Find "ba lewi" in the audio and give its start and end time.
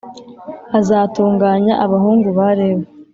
2.37-2.85